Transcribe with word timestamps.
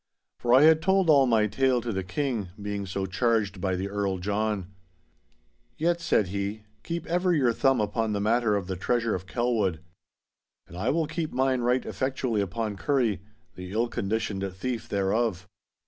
For 0.39 0.51
I 0.55 0.63
had 0.63 0.81
told 0.81 1.11
all 1.11 1.27
my 1.27 1.45
tale 1.45 1.79
to 1.79 1.91
the 1.93 2.03
King, 2.03 2.49
being 2.59 2.87
so 2.87 3.05
charged 3.05 3.61
by 3.61 3.75
the 3.75 3.87
Earl 3.87 4.17
John. 4.17 4.73
'Yet,' 5.77 6.01
said 6.01 6.29
he, 6.29 6.63
'keep 6.81 7.05
ever 7.05 7.33
your 7.33 7.53
thumb 7.53 7.79
upon 7.79 8.11
the 8.11 8.19
matter 8.19 8.55
of 8.55 8.65
the 8.65 8.75
Treasure 8.75 9.13
of 9.13 9.27
Kelwood. 9.27 9.79
And 10.65 10.75
I 10.75 10.89
will 10.89 11.05
keep 11.05 11.31
mine 11.31 11.61
right 11.61 11.85
effectually 11.85 12.41
upon 12.41 12.77
Currie, 12.77 13.21
the 13.53 13.71
ill 13.71 13.87
conditioned 13.87 14.43
thief 14.55 14.89
thereof. 14.89 15.47